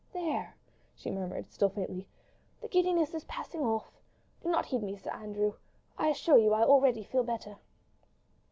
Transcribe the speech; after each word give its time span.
"There!" 0.13 0.55
she 0.95 1.11
murmured, 1.11 1.51
still 1.51 1.69
faintly; 1.69 2.07
"the 2.59 2.67
giddiness 2.67 3.13
is 3.13 3.23
passing 3.25 3.61
off.... 3.61 3.91
Do 4.41 4.49
not 4.49 4.65
heed 4.65 4.81
me, 4.81 4.97
Sir 4.97 5.11
Andrew; 5.11 5.53
I 5.95 6.07
assure 6.07 6.39
you 6.39 6.53
I 6.55 6.63
already 6.63 7.03
feel 7.03 7.23
better." 7.23 7.57